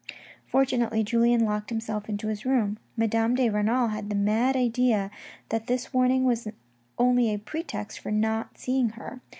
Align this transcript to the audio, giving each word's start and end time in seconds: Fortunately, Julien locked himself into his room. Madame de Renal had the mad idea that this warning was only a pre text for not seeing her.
Fortunately, 0.47 1.03
Julien 1.03 1.45
locked 1.45 1.69
himself 1.69 2.09
into 2.09 2.27
his 2.29 2.43
room. 2.43 2.79
Madame 2.97 3.35
de 3.35 3.49
Renal 3.51 3.89
had 3.89 4.09
the 4.09 4.15
mad 4.15 4.55
idea 4.55 5.11
that 5.49 5.67
this 5.67 5.93
warning 5.93 6.23
was 6.25 6.47
only 6.97 7.31
a 7.31 7.37
pre 7.37 7.61
text 7.61 7.99
for 7.99 8.09
not 8.11 8.57
seeing 8.57 8.89
her. 8.97 9.21